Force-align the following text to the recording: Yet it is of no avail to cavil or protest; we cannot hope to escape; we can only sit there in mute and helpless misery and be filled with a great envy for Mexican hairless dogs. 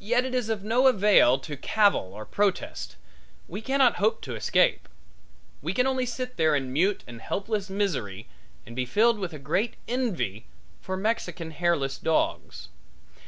Yet 0.00 0.24
it 0.24 0.34
is 0.34 0.48
of 0.48 0.64
no 0.64 0.88
avail 0.88 1.38
to 1.38 1.56
cavil 1.56 2.12
or 2.14 2.26
protest; 2.26 2.96
we 3.46 3.60
cannot 3.60 3.98
hope 4.02 4.20
to 4.22 4.34
escape; 4.34 4.88
we 5.62 5.72
can 5.72 5.86
only 5.86 6.04
sit 6.04 6.36
there 6.36 6.56
in 6.56 6.72
mute 6.72 7.04
and 7.06 7.20
helpless 7.20 7.70
misery 7.70 8.26
and 8.66 8.74
be 8.74 8.84
filled 8.84 9.20
with 9.20 9.32
a 9.32 9.38
great 9.38 9.74
envy 9.86 10.46
for 10.80 10.96
Mexican 10.96 11.52
hairless 11.52 11.96
dogs. 11.96 12.70